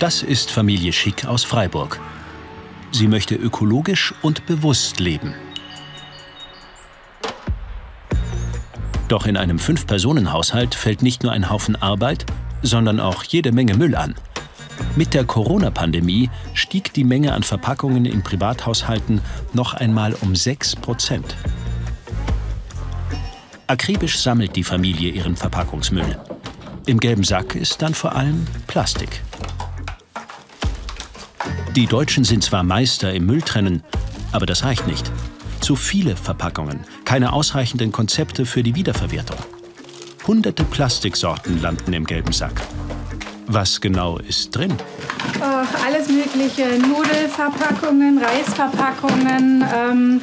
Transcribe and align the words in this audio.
Das 0.00 0.22
ist 0.24 0.50
Familie 0.50 0.92
Schick 0.92 1.24
aus 1.24 1.44
Freiburg. 1.44 2.00
Sie 2.90 3.06
möchte 3.06 3.36
ökologisch 3.36 4.12
und 4.22 4.44
bewusst 4.46 4.98
leben. 4.98 5.34
Doch 9.06 9.26
in 9.26 9.36
einem 9.36 9.60
Fünf-Personen-Haushalt 9.60 10.74
fällt 10.74 11.02
nicht 11.02 11.22
nur 11.22 11.30
ein 11.30 11.48
Haufen 11.48 11.76
Arbeit, 11.80 12.26
sondern 12.62 12.98
auch 12.98 13.22
jede 13.22 13.52
Menge 13.52 13.76
Müll 13.76 13.94
an. 13.94 14.16
Mit 14.96 15.14
der 15.14 15.24
Corona-Pandemie 15.24 16.28
stieg 16.54 16.92
die 16.92 17.04
Menge 17.04 17.32
an 17.32 17.44
Verpackungen 17.44 18.04
in 18.04 18.22
Privathaushalten 18.22 19.20
noch 19.52 19.74
einmal 19.74 20.14
um 20.14 20.34
6 20.34 20.76
Prozent. 20.76 21.36
Akribisch 23.68 24.18
sammelt 24.18 24.56
die 24.56 24.64
Familie 24.64 25.10
ihren 25.10 25.36
Verpackungsmüll. 25.36 26.18
Im 26.86 26.98
gelben 26.98 27.24
Sack 27.24 27.54
ist 27.54 27.80
dann 27.80 27.94
vor 27.94 28.16
allem 28.16 28.46
Plastik. 28.66 29.22
Die 31.76 31.86
Deutschen 31.86 32.22
sind 32.22 32.44
zwar 32.44 32.62
Meister 32.62 33.12
im 33.12 33.26
Mülltrennen, 33.26 33.82
aber 34.30 34.46
das 34.46 34.62
reicht 34.62 34.86
nicht. 34.86 35.10
Zu 35.60 35.74
viele 35.74 36.14
Verpackungen, 36.14 36.84
keine 37.04 37.32
ausreichenden 37.32 37.90
Konzepte 37.90 38.46
für 38.46 38.62
die 38.62 38.76
Wiederverwertung. 38.76 39.38
Hunderte 40.24 40.62
Plastiksorten 40.62 41.60
landen 41.60 41.92
im 41.92 42.04
gelben 42.04 42.32
Sack. 42.32 42.62
Was 43.48 43.80
genau 43.80 44.18
ist 44.18 44.54
drin? 44.54 44.72
Oh, 45.40 45.84
alles 45.84 46.08
mögliche. 46.08 46.78
Nudelverpackungen, 46.78 48.18
Reisverpackungen. 48.18 49.64
Ähm, 49.74 50.20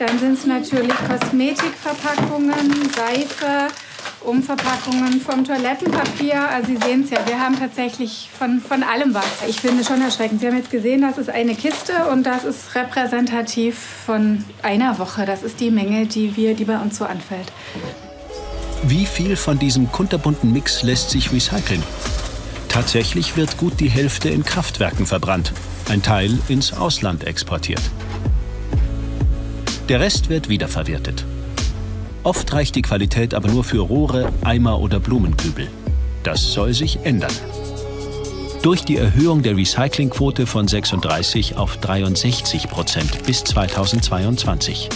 dann 0.00 0.18
sind 0.18 0.32
es 0.32 0.46
natürlich 0.46 0.94
Kosmetikverpackungen, 1.08 2.90
Seife, 2.92 3.68
Umverpackungen 4.28 5.20
vom 5.20 5.44
Toilettenpapier. 5.44 6.48
Also 6.48 6.68
Sie 6.68 6.76
sehen 6.76 7.02
es 7.04 7.10
ja, 7.10 7.18
wir 7.26 7.40
haben 7.40 7.58
tatsächlich 7.58 8.28
von, 8.38 8.60
von 8.60 8.82
allem 8.82 9.14
was. 9.14 9.24
Ich 9.48 9.60
finde 9.60 9.82
schon 9.84 10.02
erschreckend. 10.02 10.40
Sie 10.40 10.46
haben 10.46 10.56
jetzt 10.56 10.70
gesehen, 10.70 11.00
das 11.00 11.18
ist 11.18 11.30
eine 11.30 11.54
Kiste 11.54 11.92
und 12.12 12.24
das 12.24 12.44
ist 12.44 12.74
repräsentativ 12.74 13.78
von 13.78 14.44
einer 14.62 14.98
Woche. 14.98 15.24
Das 15.24 15.42
ist 15.42 15.60
die 15.60 15.70
Menge, 15.70 16.06
die, 16.06 16.36
wir, 16.36 16.54
die 16.54 16.64
bei 16.64 16.78
uns 16.78 16.98
so 16.98 17.04
anfällt. 17.04 17.50
Wie 18.84 19.06
viel 19.06 19.34
von 19.36 19.58
diesem 19.58 19.90
kunterbunten 19.90 20.52
Mix 20.52 20.82
lässt 20.82 21.10
sich 21.10 21.32
recyceln? 21.32 21.82
Tatsächlich 22.68 23.36
wird 23.36 23.56
gut 23.56 23.80
die 23.80 23.88
Hälfte 23.90 24.28
in 24.28 24.44
Kraftwerken 24.44 25.06
verbrannt, 25.06 25.52
ein 25.88 26.02
Teil 26.02 26.38
ins 26.48 26.72
Ausland 26.74 27.24
exportiert. 27.24 27.82
Der 29.88 30.00
Rest 30.00 30.28
wird 30.28 30.50
wiederverwertet. 30.50 31.24
Oft 32.22 32.52
reicht 32.52 32.74
die 32.74 32.82
Qualität 32.82 33.34
aber 33.34 33.48
nur 33.48 33.64
für 33.64 33.80
Rohre, 33.80 34.32
Eimer 34.42 34.80
oder 34.80 35.00
Blumenkübel. 35.00 35.68
Das 36.22 36.52
soll 36.52 36.74
sich 36.74 36.98
ändern. 37.04 37.32
Durch 38.62 38.84
die 38.84 38.96
Erhöhung 38.96 39.42
der 39.42 39.56
Recyclingquote 39.56 40.46
von 40.46 40.66
36 40.66 41.56
auf 41.56 41.76
63 41.76 42.68
Prozent 42.68 43.24
bis 43.24 43.44
2022 43.44 44.88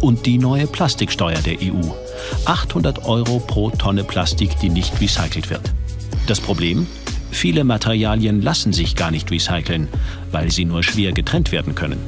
und 0.00 0.24
die 0.24 0.38
neue 0.38 0.66
Plastiksteuer 0.66 1.38
der 1.38 1.58
EU. 1.60 1.80
800 2.46 3.04
Euro 3.04 3.38
pro 3.38 3.70
Tonne 3.70 4.02
Plastik, 4.02 4.58
die 4.60 4.70
nicht 4.70 4.98
recycelt 5.00 5.50
wird. 5.50 5.72
Das 6.26 6.40
Problem? 6.40 6.86
Viele 7.30 7.64
Materialien 7.64 8.42
lassen 8.42 8.72
sich 8.72 8.96
gar 8.96 9.10
nicht 9.10 9.30
recyceln, 9.30 9.88
weil 10.30 10.50
sie 10.50 10.64
nur 10.64 10.82
schwer 10.82 11.12
getrennt 11.12 11.52
werden 11.52 11.74
können. 11.74 11.98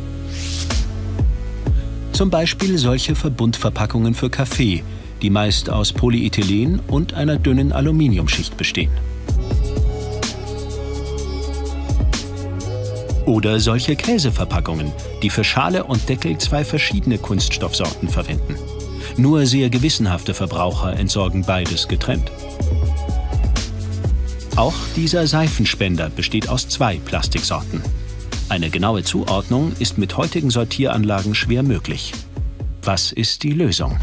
Zum 2.14 2.30
Beispiel 2.30 2.78
solche 2.78 3.16
Verbundverpackungen 3.16 4.14
für 4.14 4.30
Kaffee, 4.30 4.84
die 5.20 5.30
meist 5.30 5.68
aus 5.68 5.92
Polyethylen 5.92 6.78
und 6.86 7.12
einer 7.12 7.38
dünnen 7.38 7.72
Aluminiumschicht 7.72 8.56
bestehen. 8.56 8.92
Oder 13.26 13.58
solche 13.58 13.96
Käseverpackungen, 13.96 14.92
die 15.22 15.30
für 15.30 15.42
Schale 15.42 15.82
und 15.82 16.08
Deckel 16.08 16.39
zwei 16.39 16.64
verschiedene 16.64 17.18
Kunststoffsorten 17.18 18.08
verwenden. 18.08 18.55
Nur 19.16 19.44
sehr 19.44 19.68
gewissenhafte 19.68 20.34
Verbraucher 20.34 20.96
entsorgen 20.96 21.42
beides 21.42 21.89
getrennt. 21.89 22.30
Auch 24.55 24.74
dieser 24.94 25.27
Seifenspender 25.27 26.10
besteht 26.10 26.48
aus 26.48 26.68
zwei 26.68 26.98
Plastiksorten. 27.05 27.83
Eine 28.48 28.70
genaue 28.70 29.02
Zuordnung 29.02 29.72
ist 29.78 29.98
mit 29.98 30.16
heutigen 30.16 30.50
Sortieranlagen 30.50 31.34
schwer 31.34 31.62
möglich. 31.62 32.12
Was 32.82 33.10
ist 33.10 33.42
die 33.42 33.52
Lösung? 33.52 33.98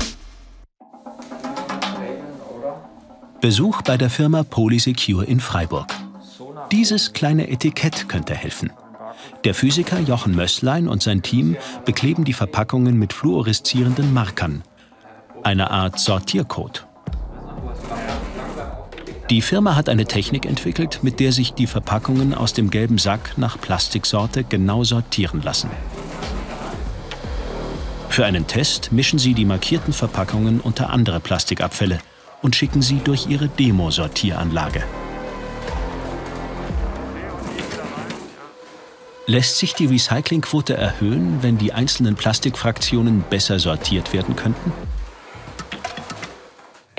Besuch 3.40 3.82
bei 3.84 3.98
der 3.98 4.10
Firma 4.10 4.44
Polysecure 4.44 5.28
in 5.28 5.40
Freiburg. 5.40 5.94
Dieses 6.72 7.14
kleine 7.14 7.50
Etikett 7.50 8.10
könnte 8.10 8.34
helfen. 8.34 8.72
Der 9.44 9.54
Physiker 9.54 10.00
Jochen 10.00 10.36
Mösslein 10.36 10.88
und 10.88 11.04
sein 11.04 11.22
Team 11.22 11.56
bekleben 11.86 12.24
die 12.24 12.34
Verpackungen 12.34 12.98
mit 12.98 13.14
fluoreszierenden 13.14 14.14
Markern, 14.14 14.64
eine 15.44 15.72
Art 15.72 16.00
Sortiercode. 16.00 16.88
Die 19.32 19.42
Firma 19.42 19.78
hat 19.78 19.88
eine 19.88 20.04
Technik 20.04 20.46
entwickelt, 20.46 21.00
mit 21.04 21.22
der 21.22 21.32
sich 21.32 21.54
die 21.54 21.66
Verpackungen 21.66 22.34
aus 22.34 22.52
dem 22.52 22.70
gelben 22.70 22.98
Sack 22.98 23.38
nach 23.38 23.58
Plastiksorte 23.58 24.44
genau 24.44 24.84
sortieren 24.84 25.42
lassen. 25.42 25.70
Für 28.10 28.26
einen 28.26 28.46
Test 28.46 28.92
mischen 28.92 29.20
sie 29.20 29.34
die 29.34 29.46
markierten 29.46 29.94
Verpackungen 29.94 30.60
unter 30.60 30.90
andere 30.90 31.22
Plastikabfälle 31.22 32.00
und 32.42 32.58
schicken 32.58 32.82
sie 32.82 33.00
durch 33.02 33.28
ihre 33.28 33.48
Demo-Sortieranlage. 33.48 34.84
Lässt 39.28 39.60
sich 39.60 39.74
die 39.74 39.86
Recyclingquote 39.86 40.76
erhöhen, 40.76 41.38
wenn 41.42 41.58
die 41.58 41.72
einzelnen 41.72 42.16
Plastikfraktionen 42.16 43.24
besser 43.30 43.60
sortiert 43.60 44.12
werden 44.12 44.36
könnten? 44.36 44.74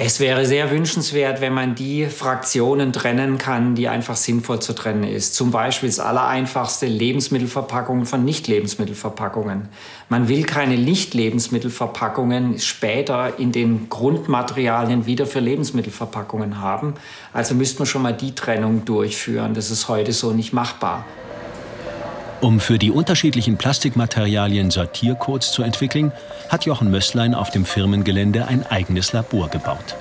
Es 0.05 0.19
wäre 0.19 0.47
sehr 0.47 0.73
wünschenswert, 0.73 1.41
wenn 1.41 1.55
man 1.55 1.77
die 1.77 2.07
Fraktionen 2.07 2.93
trennen 2.93 3.39
kann, 3.39 3.77
die 3.77 3.87
einfach 3.87 4.17
sinnvoll 4.17 4.59
zu 4.59 4.73
trennen 4.73 5.05
ist. 5.05 5.37
Zum 5.37 5.53
Beispiel 5.53 5.89
das 5.89 6.01
allereinfachste 6.01 6.87
Lebensmittelverpackungen 6.87 8.05
von 8.05 8.25
Nicht-Lebensmittelverpackungen. 8.25 9.69
Man 10.09 10.27
will 10.27 10.43
keine 10.43 10.77
Nicht-Lebensmittelverpackungen 10.77 12.59
später 12.59 13.39
in 13.39 13.53
den 13.53 13.89
Grundmaterialien 13.91 15.07
wieder 15.07 15.25
für 15.25 15.39
Lebensmittelverpackungen 15.39 16.61
haben. 16.61 16.95
Also 17.33 17.55
müsste 17.55 17.79
man 17.79 17.87
schon 17.87 18.03
mal 18.03 18.13
die 18.13 18.35
Trennung 18.35 18.85
durchführen. 18.85 19.55
Das 19.55 19.71
ist 19.71 19.87
heute 19.87 20.13
so 20.13 20.33
nicht 20.33 20.53
machbar. 20.53 21.05
Um 22.43 22.59
für 22.59 22.77
die 22.77 22.91
unterschiedlichen 22.91 23.57
Plastikmaterialien 23.57 24.73
Sortiercodes 24.73 25.53
zu 25.53 25.63
entwickeln, 25.63 26.11
hat 26.49 26.65
Jochen 26.65 26.91
Mösslein 26.91 27.37
auf 27.37 27.51
dem 27.51 27.65
Firmengelände 27.65 28.49
ein 28.49 28.67
eigenes 28.67 29.13
Labor 29.13 29.49
gebaut. 29.49 29.95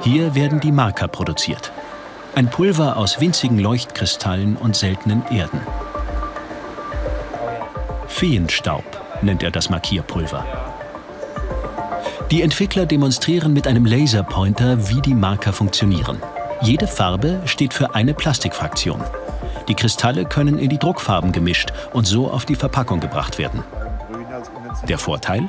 Hier 0.00 0.34
werden 0.34 0.58
die 0.58 0.72
Marker 0.72 1.06
produziert. 1.06 1.70
Ein 2.34 2.50
Pulver 2.50 2.96
aus 2.96 3.20
winzigen 3.20 3.60
Leuchtkristallen 3.60 4.56
und 4.56 4.74
seltenen 4.74 5.22
Erden. 5.30 5.60
Feenstaub 8.08 8.84
nennt 9.22 9.44
er 9.44 9.52
das 9.52 9.70
Markierpulver. 9.70 10.44
Die 12.32 12.42
Entwickler 12.42 12.84
demonstrieren 12.84 13.52
mit 13.52 13.68
einem 13.68 13.86
Laserpointer, 13.86 14.88
wie 14.88 15.00
die 15.00 15.14
Marker 15.14 15.52
funktionieren. 15.52 16.18
Jede 16.62 16.86
Farbe 16.86 17.42
steht 17.44 17.74
für 17.74 17.94
eine 17.94 18.14
Plastikfraktion. 18.14 19.02
Die 19.68 19.74
Kristalle 19.74 20.24
können 20.24 20.58
in 20.58 20.70
die 20.70 20.78
Druckfarben 20.78 21.32
gemischt 21.32 21.72
und 21.92 22.06
so 22.06 22.30
auf 22.30 22.44
die 22.44 22.54
Verpackung 22.54 23.00
gebracht 23.00 23.38
werden. 23.38 23.64
Der 24.88 24.98
Vorteil? 24.98 25.48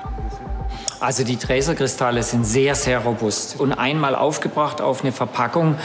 Also 0.99 1.23
die 1.23 1.35
Träserkristalle 1.35 2.23
sind 2.23 2.45
sehr, 2.45 2.73
sehr 2.73 2.99
robust. 2.99 3.59
Und 3.59 3.73
einmal 3.73 4.15
aufgebracht 4.15 4.81
auf 4.81 5.01
eine 5.01 5.11
Verpackung 5.11 5.75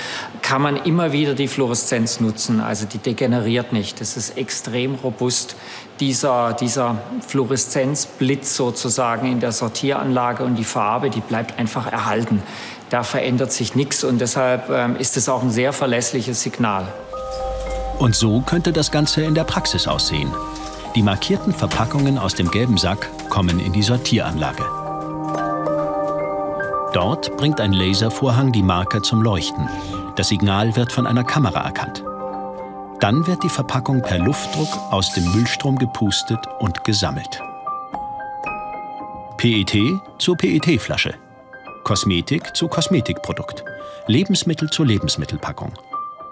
kann 0.40 0.62
man 0.62 0.76
immer 0.76 1.12
wieder 1.12 1.34
die 1.34 1.49
Fluoreszenz 1.49 2.20
nutzen. 2.20 2.61
Also 2.61 2.87
die 2.87 2.99
degeneriert 2.99 3.72
nicht. 3.72 4.00
Das 4.00 4.17
ist 4.17 4.37
extrem 4.38 4.94
robust. 4.94 5.56
Dieser, 5.99 6.55
dieser 6.55 6.96
Fluoreszenzblitz 7.26 8.56
sozusagen 8.56 9.31
in 9.31 9.40
der 9.40 9.52
Sortieranlage 9.52 10.44
und 10.44 10.55
die 10.55 10.64
Farbe, 10.64 11.11
die 11.11 11.20
bleibt 11.20 11.58
einfach 11.58 11.90
erhalten. 11.93 12.43
Da 12.90 13.04
verändert 13.04 13.52
sich 13.52 13.76
nichts 13.76 14.02
und 14.02 14.20
deshalb 14.20 14.69
ähm, 14.69 14.96
ist 14.96 15.16
es 15.16 15.28
auch 15.28 15.42
ein 15.42 15.50
sehr 15.50 15.72
verlässliches 15.72 16.42
Signal. 16.42 16.88
Und 17.98 18.16
so 18.16 18.40
könnte 18.40 18.72
das 18.72 18.90
Ganze 18.90 19.22
in 19.22 19.34
der 19.34 19.44
Praxis 19.44 19.87
aussehen. 19.87 20.32
Die 20.96 21.02
markierten 21.02 21.52
Verpackungen 21.52 22.19
aus 22.19 22.34
dem 22.34 22.50
gelben 22.50 22.76
Sack 22.76 23.08
kommen 23.31 23.60
in 23.60 23.72
die 23.72 23.82
Sortieranlage. 23.82 24.64
Dort 26.92 27.37
bringt 27.37 27.60
ein 27.60 27.72
Laservorhang 27.72 28.50
die 28.50 28.64
Marker 28.64 29.00
zum 29.02 29.22
Leuchten. 29.22 29.69
Das 30.16 30.28
Signal 30.28 30.75
wird 30.75 30.90
von 30.90 31.06
einer 31.06 31.22
Kamera 31.22 31.60
erkannt. 31.60 32.02
Dann 32.98 33.25
wird 33.28 33.44
die 33.44 33.48
Verpackung 33.48 34.02
per 34.02 34.19
Luftdruck 34.19 34.69
aus 34.90 35.12
dem 35.12 35.31
Müllstrom 35.32 35.78
gepustet 35.78 36.40
und 36.58 36.82
gesammelt. 36.82 37.40
PET 39.36 39.78
zur 40.19 40.36
PET-Flasche. 40.36 41.14
Kosmetik 41.85 42.55
zu 42.56 42.69
Kosmetikprodukt, 42.69 43.65
Lebensmittel 44.06 44.71
zur 44.71 44.87
Lebensmittelpackung. 44.87 45.73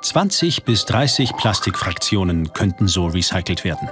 20 0.03 0.65
bis 0.65 0.85
30 0.85 1.37
Plastikfraktionen 1.37 2.53
könnten 2.53 2.89
so 2.89 3.07
recycelt 3.07 3.65
werden. 3.65 3.89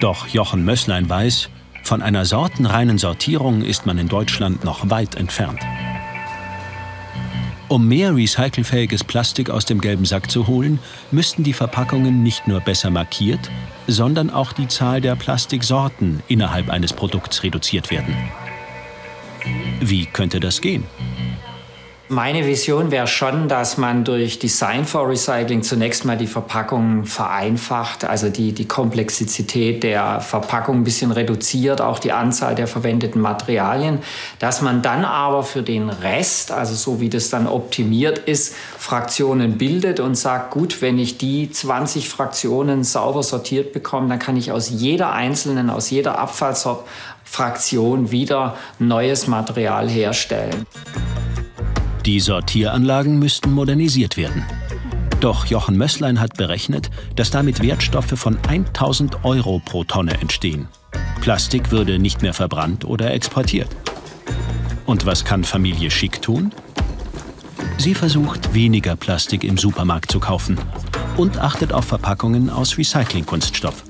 Doch 0.00 0.28
Jochen 0.28 0.64
Mösslein 0.64 1.08
weiß, 1.08 1.48
von 1.82 2.02
einer 2.02 2.24
sortenreinen 2.24 2.98
Sortierung 2.98 3.62
ist 3.62 3.86
man 3.86 3.98
in 3.98 4.08
Deutschland 4.08 4.62
noch 4.62 4.90
weit 4.90 5.14
entfernt. 5.14 5.60
Um 7.68 7.86
mehr 7.86 8.16
recycelfähiges 8.16 9.04
Plastik 9.04 9.50
aus 9.50 9.66
dem 9.66 9.82
gelben 9.82 10.06
Sack 10.06 10.30
zu 10.30 10.46
holen, 10.46 10.78
müssten 11.10 11.44
die 11.44 11.52
Verpackungen 11.52 12.22
nicht 12.22 12.48
nur 12.48 12.60
besser 12.60 12.88
markiert, 12.88 13.50
sondern 13.86 14.30
auch 14.30 14.54
die 14.54 14.68
Zahl 14.68 15.02
der 15.02 15.16
Plastiksorten 15.16 16.22
innerhalb 16.28 16.70
eines 16.70 16.94
Produkts 16.94 17.42
reduziert 17.42 17.90
werden. 17.90 18.16
Wie 19.80 20.06
könnte 20.06 20.40
das 20.40 20.62
gehen? 20.62 20.84
Meine 22.10 22.46
Vision 22.46 22.90
wäre 22.90 23.06
schon, 23.06 23.48
dass 23.48 23.76
man 23.76 24.02
durch 24.02 24.38
Design 24.38 24.86
for 24.86 25.10
Recycling 25.10 25.62
zunächst 25.62 26.06
mal 26.06 26.16
die 26.16 26.26
Verpackung 26.26 27.04
vereinfacht, 27.04 28.06
also 28.06 28.30
die, 28.30 28.52
die 28.52 28.66
Komplexität 28.66 29.82
der 29.82 30.22
Verpackung 30.22 30.78
ein 30.78 30.84
bisschen 30.84 31.10
reduziert, 31.10 31.82
auch 31.82 31.98
die 31.98 32.12
Anzahl 32.12 32.54
der 32.54 32.66
verwendeten 32.66 33.20
Materialien, 33.20 33.98
dass 34.38 34.62
man 34.62 34.80
dann 34.80 35.04
aber 35.04 35.42
für 35.42 35.62
den 35.62 35.90
Rest, 35.90 36.50
also 36.50 36.74
so 36.74 36.98
wie 36.98 37.10
das 37.10 37.28
dann 37.28 37.46
optimiert 37.46 38.20
ist, 38.20 38.54
Fraktionen 38.78 39.58
bildet 39.58 40.00
und 40.00 40.14
sagt, 40.14 40.50
gut, 40.50 40.80
wenn 40.80 40.98
ich 40.98 41.18
die 41.18 41.50
20 41.50 42.08
Fraktionen 42.08 42.84
sauber 42.84 43.22
sortiert 43.22 43.74
bekomme, 43.74 44.08
dann 44.08 44.18
kann 44.18 44.38
ich 44.38 44.50
aus 44.50 44.70
jeder 44.70 45.12
einzelnen, 45.12 45.68
aus 45.68 45.90
jeder 45.90 46.18
Abfallfraktion 46.18 48.10
wieder 48.10 48.56
neues 48.78 49.26
Material 49.26 49.90
herstellen. 49.90 50.66
Die 52.08 52.20
Sortieranlagen 52.20 53.18
müssten 53.18 53.52
modernisiert 53.52 54.16
werden. 54.16 54.42
Doch 55.20 55.44
Jochen 55.44 55.76
Mösslein 55.76 56.20
hat 56.20 56.38
berechnet, 56.38 56.88
dass 57.16 57.30
damit 57.30 57.60
Wertstoffe 57.60 58.14
von 58.18 58.38
1000 58.48 59.26
Euro 59.26 59.60
pro 59.62 59.84
Tonne 59.84 60.18
entstehen. 60.18 60.68
Plastik 61.20 61.70
würde 61.70 61.98
nicht 61.98 62.22
mehr 62.22 62.32
verbrannt 62.32 62.86
oder 62.86 63.12
exportiert. 63.12 63.68
Und 64.86 65.04
was 65.04 65.22
kann 65.22 65.44
Familie 65.44 65.90
Schick 65.90 66.22
tun? 66.22 66.50
Sie 67.76 67.92
versucht, 67.92 68.54
weniger 68.54 68.96
Plastik 68.96 69.44
im 69.44 69.58
Supermarkt 69.58 70.10
zu 70.10 70.18
kaufen 70.18 70.58
und 71.18 71.36
achtet 71.36 71.74
auf 71.74 71.84
Verpackungen 71.84 72.48
aus 72.48 72.78
Recyclingkunststoff. 72.78 73.84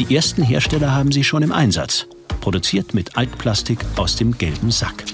Die 0.00 0.12
ersten 0.12 0.42
Hersteller 0.42 0.92
haben 0.92 1.12
sie 1.12 1.22
schon 1.22 1.44
im 1.44 1.52
Einsatz, 1.52 2.08
produziert 2.40 2.92
mit 2.92 3.16
Altplastik 3.16 3.78
aus 3.94 4.16
dem 4.16 4.36
gelben 4.36 4.72
Sack. 4.72 5.04